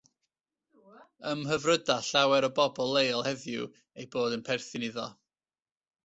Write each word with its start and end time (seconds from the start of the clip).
Ymhyfryda 1.31 1.97
llawer 2.07 2.47
o 2.47 2.49
bobl 2.59 2.89
leol 2.95 3.25
heddiw 3.27 3.67
eu 4.05 4.09
bod 4.15 4.37
yn 4.39 4.47
perthyn 4.47 4.87
iddo. 4.89 5.05